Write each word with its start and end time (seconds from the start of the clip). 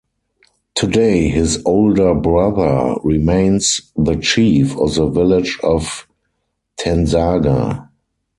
Today 0.73 1.29
his 1.29 1.61
older 1.63 2.15
brother 2.15 2.95
remains 3.03 3.81
the 3.95 4.15
chief 4.15 4.75
of 4.79 4.95
the 4.95 5.05
village 5.07 5.59
of 5.61 6.07
Tansarga. 6.79 7.87